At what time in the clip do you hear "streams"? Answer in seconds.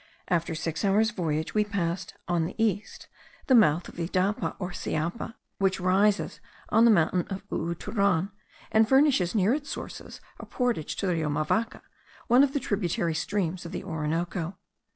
13.13-13.63